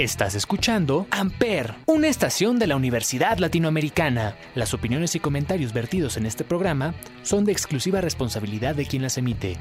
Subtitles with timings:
[0.00, 4.34] Estás escuchando Amper, una estación de la Universidad Latinoamericana.
[4.54, 9.18] Las opiniones y comentarios vertidos en este programa son de exclusiva responsabilidad de quien las
[9.18, 9.58] emite.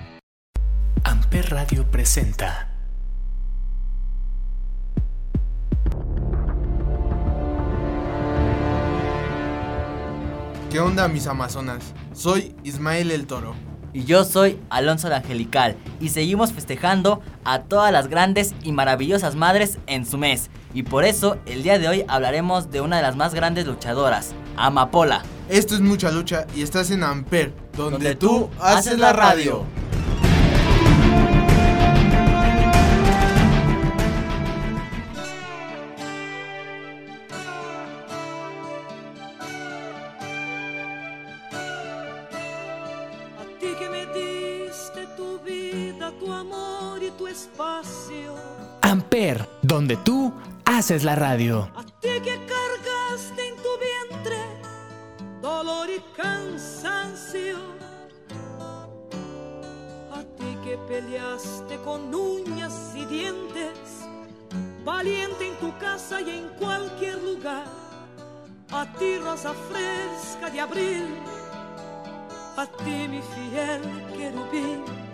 [1.03, 2.73] Amper Radio presenta.
[10.71, 11.93] ¿Qué onda mis amazonas?
[12.13, 13.55] Soy Ismael el Toro.
[13.93, 19.35] Y yo soy Alonso de Angelical y seguimos festejando a todas las grandes y maravillosas
[19.35, 20.49] madres en su mes.
[20.73, 24.33] Y por eso el día de hoy hablaremos de una de las más grandes luchadoras,
[24.55, 25.23] Amapola.
[25.49, 29.65] Esto es mucha lucha y estás en Amper, donde, tú haces la radio.
[50.89, 51.69] Haces la radio.
[51.75, 54.37] A ti que cargaste en tu vientre
[55.39, 57.57] dolor y cansancio.
[60.11, 64.07] A ti que peleaste con uñas y dientes,
[64.83, 67.67] valiente en tu casa y en cualquier lugar.
[68.71, 71.05] A ti rosa fresca de abril,
[72.57, 73.81] a ti mi fiel
[74.17, 75.08] querubín.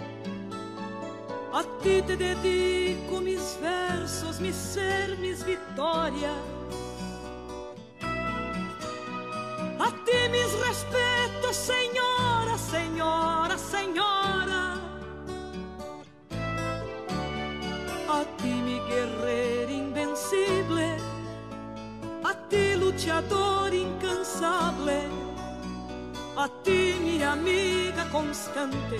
[1.55, 6.35] A ti te dedico mis versos, mi ser, mis victorias.
[9.79, 14.75] A ti mis respetos, señora, señora, señora.
[18.09, 20.97] A ti mi guerrero invencible.
[22.25, 25.07] A ti luchador incansable.
[26.35, 28.99] A ti mi amiga constante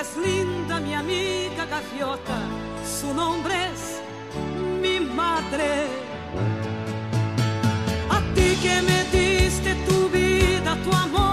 [0.00, 2.38] es linda mi amiga gaviota,
[3.00, 4.00] su nombre es
[4.80, 5.88] mi madre.
[8.08, 11.29] A ti que me diste tu vida, tu amor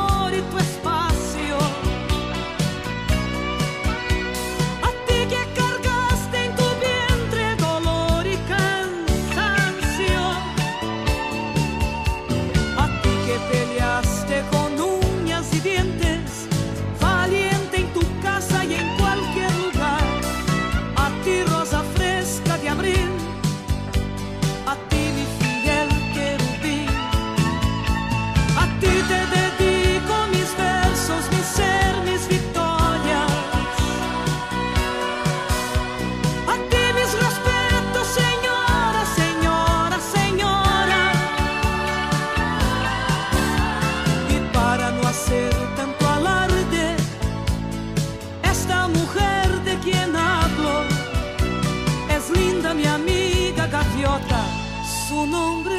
[55.26, 55.78] nombre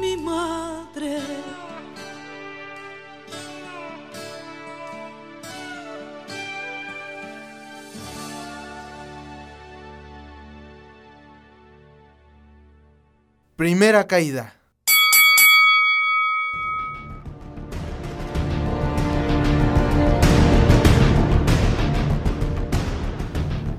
[0.00, 1.18] mi madre.
[13.56, 14.54] Primera caída.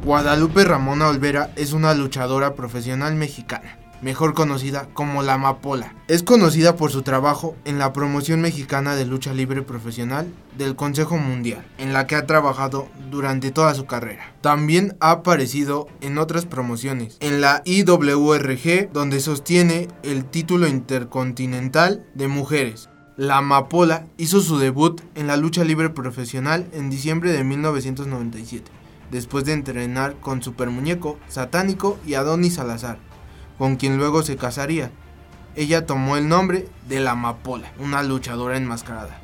[0.06, 5.96] Guadalupe Ramona Olvera es una luchadora profesional mexicana, mejor conocida como la Amapola.
[6.08, 10.28] Es conocida por su trabajo en la promoción mexicana de lucha libre profesional
[10.58, 14.36] del Consejo Mundial, en la que ha trabajado durante toda su carrera.
[14.42, 22.28] También ha aparecido en otras promociones, en la IWRG, donde sostiene el título intercontinental de
[22.28, 22.90] mujeres.
[23.16, 28.72] La Amapola hizo su debut en la lucha libre profesional en diciembre de 1997
[29.12, 32.98] después de entrenar con Super Muñeco, Satánico y Adonis Salazar,
[33.64, 34.92] con quien luego se casaría.
[35.56, 39.22] Ella tomó el nombre de la Amapola, una luchadora enmascarada.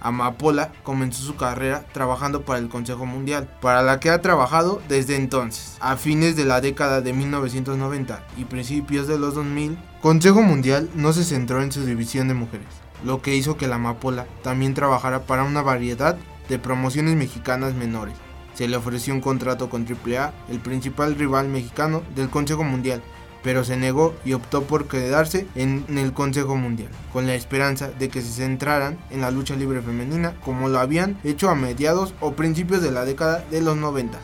[0.00, 5.16] Amapola comenzó su carrera trabajando para el Consejo Mundial, para la que ha trabajado desde
[5.16, 5.78] entonces.
[5.80, 11.12] A fines de la década de 1990 y principios de los 2000, Consejo Mundial no
[11.12, 12.68] se centró en su división de mujeres,
[13.04, 16.16] lo que hizo que la Amapola también trabajara para una variedad
[16.48, 18.14] de promociones mexicanas menores,
[18.54, 23.02] se le ofreció un contrato con AAA, el principal rival mexicano del Consejo Mundial,
[23.42, 28.08] pero se negó y optó por quedarse en el Consejo Mundial, con la esperanza de
[28.08, 32.32] que se centraran en la lucha libre femenina como lo habían hecho a mediados o
[32.32, 34.18] principios de la década de los 90.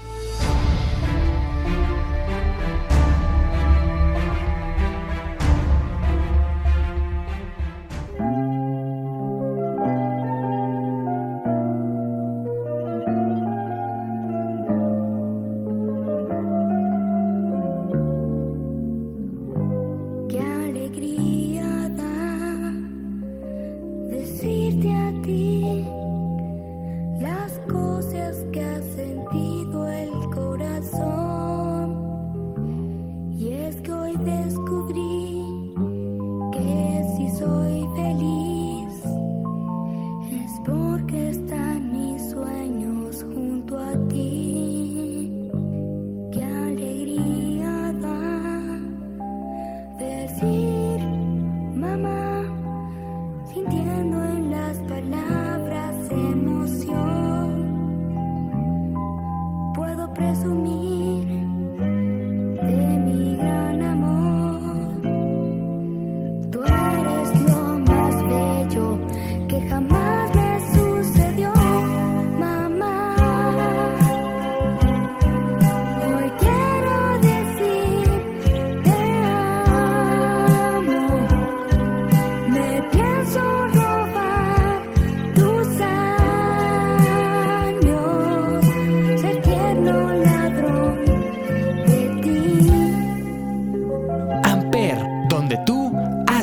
[60.19, 61.48] presumir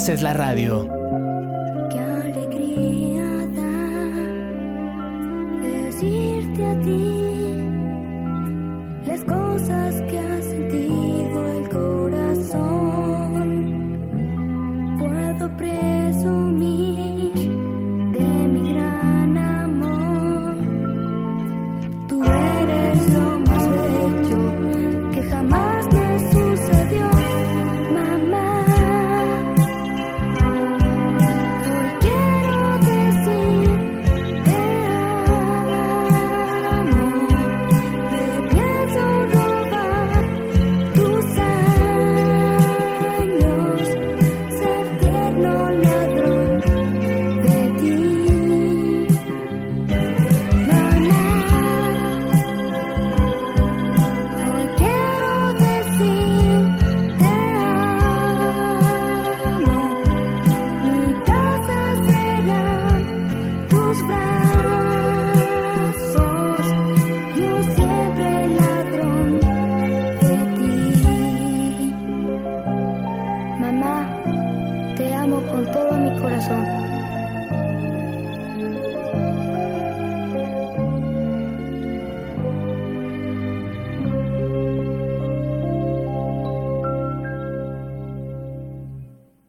[0.09, 0.87] es la radio.
[1.89, 3.71] Qué alegría da
[5.61, 7.14] decirte a ti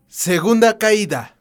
[0.09, 1.35] Segunda caída.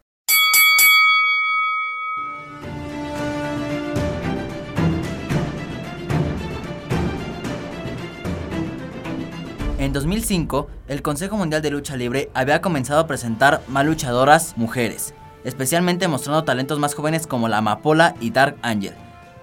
[9.78, 15.14] En 2005, el Consejo Mundial de Lucha Libre había comenzado a presentar más luchadoras mujeres,
[15.44, 18.96] especialmente mostrando talentos más jóvenes como la Amapola y Dark Angel.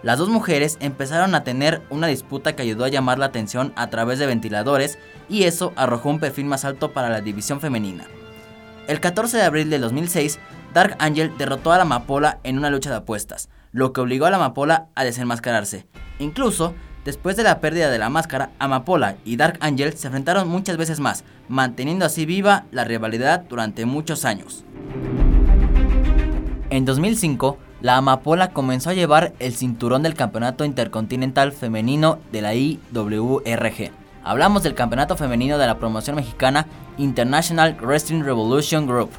[0.03, 3.89] Las dos mujeres empezaron a tener una disputa que ayudó a llamar la atención a
[3.89, 8.09] través de ventiladores y eso arrojó un perfil más alto para la división femenina.
[8.89, 10.41] El 14 de abril de 2006,
[10.75, 14.31] Dark Angel derrotó a la Amapola en una lucha de apuestas, lo que obligó a
[14.31, 15.87] la Amapola a desenmascararse.
[16.19, 16.75] Incluso,
[17.05, 20.99] después de la pérdida de la máscara, Amapola y Dark Angel se enfrentaron muchas veces
[20.99, 24.65] más, manteniendo así viva la rivalidad durante muchos años.
[26.71, 32.55] En 2005, la Amapola comenzó a llevar el cinturón del Campeonato Intercontinental Femenino de la
[32.55, 33.93] IWRG.
[34.25, 36.67] Hablamos del Campeonato Femenino de la promoción mexicana
[36.99, 39.11] International Wrestling Revolution Group.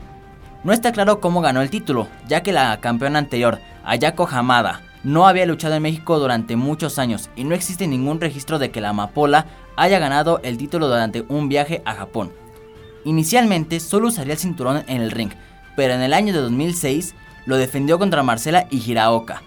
[0.63, 5.27] No está claro cómo ganó el título, ya que la campeona anterior, Ayako Hamada, no
[5.27, 8.89] había luchado en México durante muchos años y no existe ningún registro de que la
[8.89, 12.31] Amapola haya ganado el título durante un viaje a Japón.
[13.03, 15.31] Inicialmente solo usaría el cinturón en el ring,
[15.75, 17.15] pero en el año de 2006
[17.45, 19.41] lo defendió contra Marcela y Hiraoka.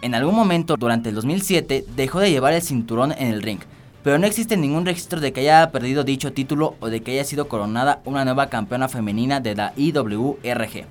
[0.00, 3.60] En algún momento durante el 2007 dejó de llevar el cinturón en el ring,
[4.02, 7.24] pero no existe ningún registro de que haya perdido dicho título o de que haya
[7.24, 10.86] sido coronada una nueva campeona femenina de la IWRG.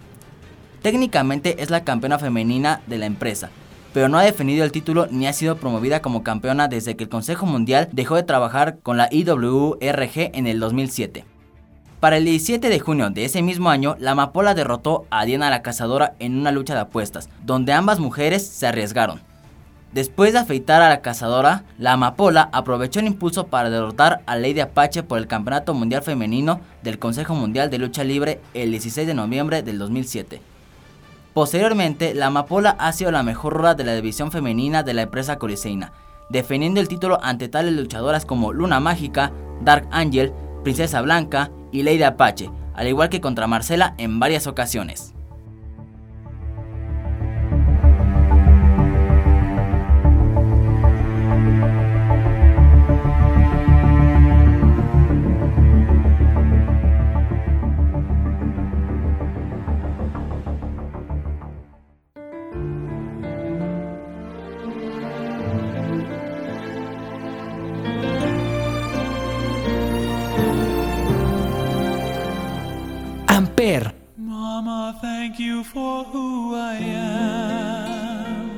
[0.82, 3.50] Técnicamente es la campeona femenina de la empresa,
[3.94, 7.10] pero no ha defendido el título ni ha sido promovida como campeona desde que el
[7.10, 11.25] Consejo Mundial dejó de trabajar con la IWRG en el 2007.
[12.00, 15.62] Para el 17 de junio de ese mismo año, la amapola derrotó a Diana la
[15.62, 19.22] cazadora en una lucha de apuestas, donde ambas mujeres se arriesgaron.
[19.91, 24.62] Después de afeitar a la cazadora, la amapola aprovechó el impulso para derrotar a Lady
[24.62, 29.13] Apache por el Campeonato Mundial Femenino del Consejo Mundial de Lucha Libre el 16 de
[29.13, 30.41] noviembre del 2007.
[31.33, 35.38] Posteriormente, la amapola ha sido la mejor ruda de la división femenina de la empresa
[35.38, 35.91] coliseína,
[36.29, 40.31] defendiendo el título ante tales luchadoras como Luna Mágica, Dark Angel,
[40.63, 45.13] Princesa Blanca y Lady Apache, al igual que contra Marcela en varias ocasiones.
[73.31, 78.50] Amper, Mama, thank you for who I am.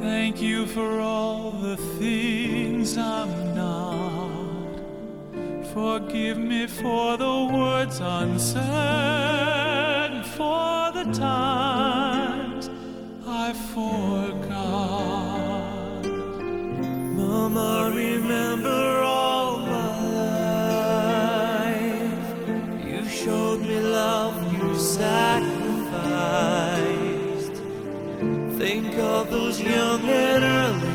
[0.00, 4.80] Thank you for all the things I'm not.
[5.74, 8.64] Forgive me for the words unsaid,
[10.38, 12.70] for the times
[13.26, 14.48] I forgot.
[17.14, 18.87] Mama, remember
[28.58, 30.87] Think of those young and early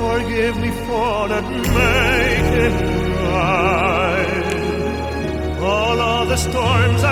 [0.00, 2.76] Forgive me for not making
[3.32, 4.54] right.
[5.60, 7.04] All of the storms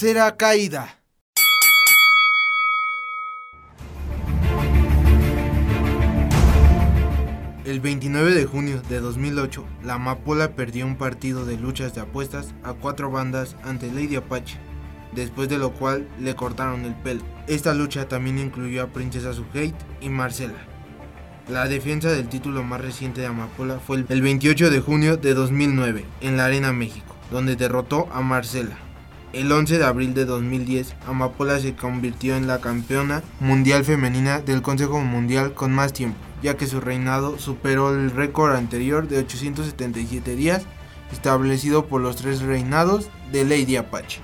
[0.00, 0.96] Tercera caída.
[7.66, 12.54] El 29 de junio de 2008, la Amapola perdió un partido de luchas de apuestas
[12.62, 14.56] a cuatro bandas ante Lady Apache,
[15.12, 17.20] después de lo cual le cortaron el pelo.
[17.46, 20.66] Esta lucha también incluyó a Princesa Suhate y Marcela.
[21.46, 26.06] La defensa del título más reciente de Amapola fue el 28 de junio de 2009
[26.22, 28.89] en la Arena México, donde derrotó a Marcela.
[29.32, 34.60] El 11 de abril de 2010, Amapola se convirtió en la campeona mundial femenina del
[34.60, 40.34] Consejo Mundial con más tiempo, ya que su reinado superó el récord anterior de 877
[40.34, 40.62] días
[41.12, 44.20] establecido por los tres reinados de Lady Apache.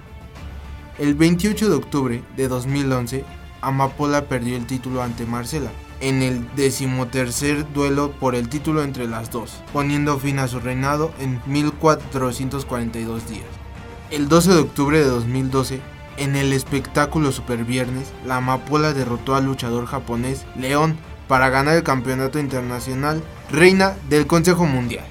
[0.98, 3.24] El 28 de octubre de 2011,
[3.60, 5.70] Amapola perdió el título ante Marcela,
[6.00, 11.12] en el decimotercer duelo por el título entre las dos, poniendo fin a su reinado
[11.20, 13.65] en 1442 días.
[14.08, 15.80] El 12 de octubre de 2012,
[16.16, 20.96] en el espectáculo Super Viernes, la amapola derrotó al luchador japonés León
[21.26, 23.20] para ganar el campeonato internacional
[23.50, 25.04] reina del Consejo Mundial.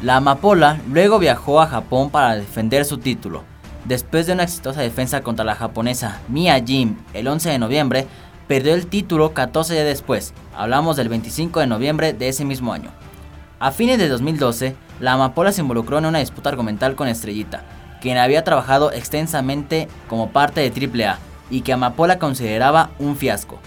[0.00, 3.44] La amapola luego viajó a Japón para defender su título.
[3.84, 8.06] Después de una exitosa defensa contra la japonesa Mia Jim el 11 de noviembre,
[8.52, 10.34] perdió el título 14 días después.
[10.54, 12.90] Hablamos del 25 de noviembre de ese mismo año.
[13.58, 17.62] A fines de 2012, la amapola se involucró en una disputa argumental con Estrellita,
[18.02, 21.18] quien había trabajado extensamente como parte de AAA
[21.48, 23.58] y que Amapola consideraba un fiasco.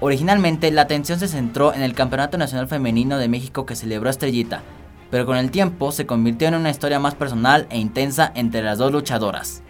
[0.00, 4.62] Originalmente, la atención se centró en el Campeonato Nacional Femenino de México que celebró Estrellita,
[5.10, 8.78] pero con el tiempo se convirtió en una historia más personal e intensa entre las
[8.78, 9.62] dos luchadoras.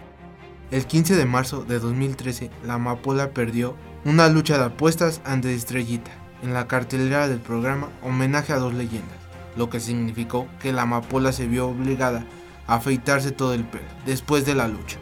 [0.73, 3.75] El 15 de marzo de 2013, la Amapola perdió
[4.05, 6.09] una lucha de apuestas ante Estrellita
[6.41, 9.19] en la cartelera del programa Homenaje a dos leyendas,
[9.55, 12.25] lo que significó que la Amapola se vio obligada
[12.65, 14.97] a afeitarse todo el pelo después de la lucha.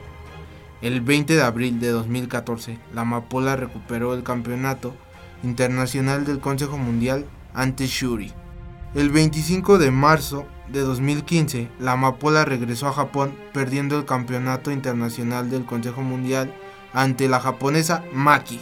[0.81, 4.93] El 20 de abril de 2014, la Amapola recuperó el campeonato
[5.41, 8.33] internacional del Consejo Mundial ante Shuri.
[8.93, 15.49] El 25 de marzo de 2015, la Amapola regresó a Japón perdiendo el campeonato internacional
[15.49, 16.53] del Consejo Mundial
[16.93, 18.59] ante la japonesa Maki.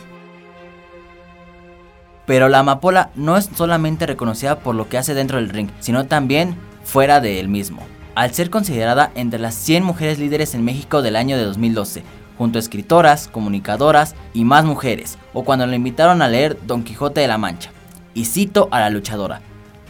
[2.26, 6.06] Pero la amapola no es solamente reconocida por lo que hace dentro del ring, sino
[6.06, 7.82] también fuera de él mismo.
[8.14, 12.04] Al ser considerada entre las 100 mujeres líderes en México del año de 2012,
[12.38, 17.22] junto a escritoras, comunicadoras y más mujeres, o cuando le invitaron a leer Don Quijote
[17.22, 17.72] de la Mancha.
[18.14, 19.42] Y cito a la luchadora,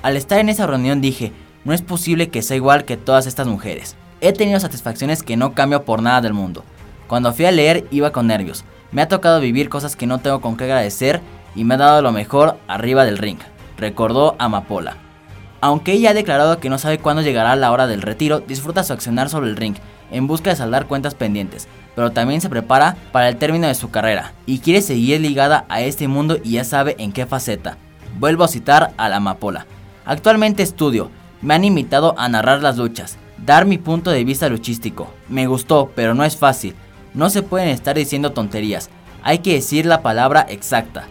[0.01, 1.33] al estar en esa reunión dije,
[1.65, 3.95] no es posible que sea igual que todas estas mujeres.
[4.21, 6.63] He tenido satisfacciones que no cambio por nada del mundo.
[7.07, 8.65] Cuando fui a leer iba con nervios.
[8.91, 11.21] Me ha tocado vivir cosas que no tengo con qué agradecer
[11.55, 13.39] y me ha dado lo mejor arriba del ring,
[13.77, 14.97] recordó Amapola.
[15.61, 18.93] Aunque ella ha declarado que no sabe cuándo llegará la hora del retiro, disfruta su
[18.93, 19.75] accionar sobre el ring
[20.11, 23.91] en busca de saldar cuentas pendientes, pero también se prepara para el término de su
[23.91, 27.77] carrera y quiere seguir ligada a este mundo y ya sabe en qué faceta.
[28.17, 29.65] Vuelvo a citar a la Amapola.
[30.05, 35.13] Actualmente estudio, me han invitado a narrar las luchas, dar mi punto de vista luchístico.
[35.27, 36.75] Me gustó, pero no es fácil.
[37.13, 38.89] No se pueden estar diciendo tonterías,
[39.23, 41.07] hay que decir la palabra exacta.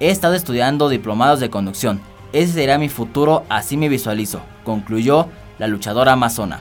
[0.00, 2.00] He estado estudiando diplomados de conducción.
[2.32, 6.60] Ese será mi futuro, así me visualizo, concluyó la luchadora amazona.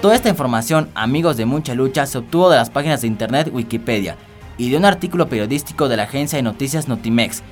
[0.00, 4.16] Toda esta información, amigos de Mucha Lucha, se obtuvo de las páginas de internet Wikipedia
[4.56, 7.42] y de un artículo periodístico de la agencia de noticias Notimex,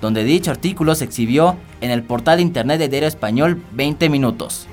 [0.00, 4.66] donde dicho artículo se exhibió en el portal de internet de Diario Español 20 Minutos.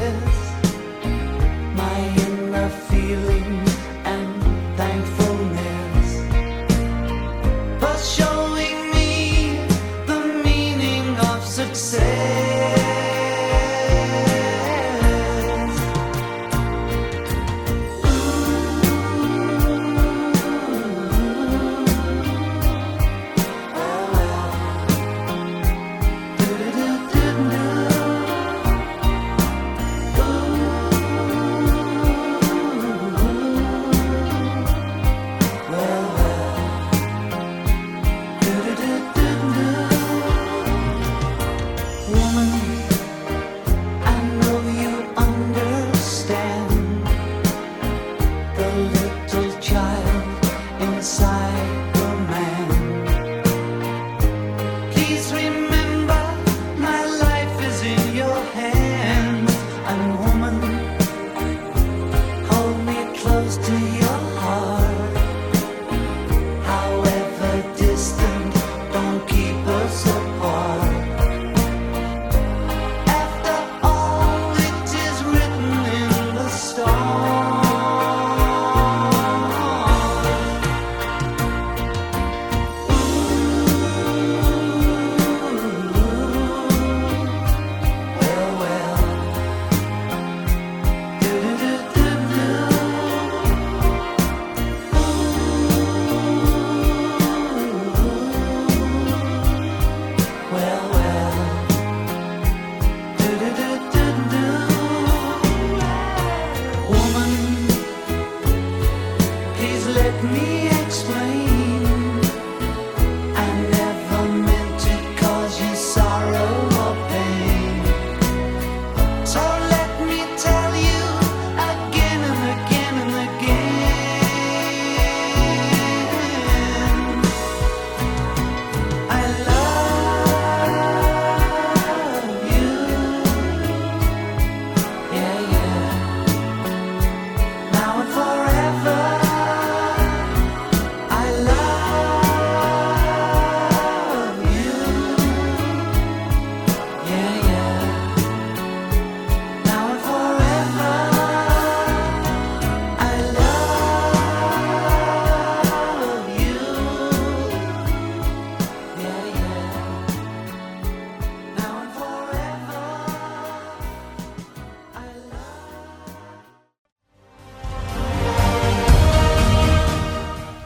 [0.00, 0.49] this.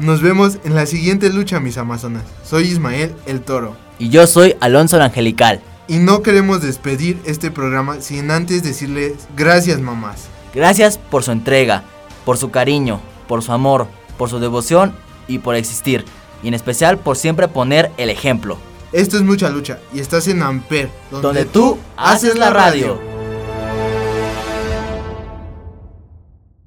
[0.05, 2.25] Nos vemos en la siguiente lucha, mis amazonas.
[2.45, 3.75] Soy Ismael el Toro.
[3.99, 5.63] Y yo soy Alonso el Angelical.
[5.89, 10.27] Y no queremos despedir este programa sin antes decirles gracias, mamás.
[10.55, 11.85] Gracias por su entrega,
[12.27, 13.87] por su cariño, por su amor,
[14.19, 14.95] por su devoción
[15.27, 16.05] y por existir.
[16.43, 18.59] Y en especial por siempre poner el ejemplo.
[18.93, 23.01] Esto es mucha lucha y estás en Amper, Donde tú haces la radio.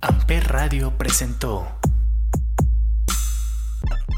[0.02, 1.68] Amper Radio presentó